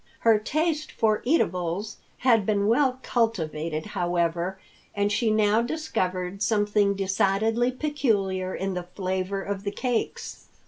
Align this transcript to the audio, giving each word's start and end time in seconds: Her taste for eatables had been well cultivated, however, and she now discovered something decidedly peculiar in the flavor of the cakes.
Her 0.21 0.39
taste 0.39 0.91
for 0.91 1.21
eatables 1.25 1.97
had 2.17 2.43
been 2.43 2.65
well 2.67 2.97
cultivated, 3.03 3.85
however, 3.85 4.57
and 4.95 5.11
she 5.11 5.29
now 5.29 5.61
discovered 5.61 6.41
something 6.41 6.95
decidedly 6.95 7.69
peculiar 7.71 8.55
in 8.55 8.73
the 8.73 8.87
flavor 8.95 9.43
of 9.43 9.63
the 9.63 9.69
cakes. 9.69 10.47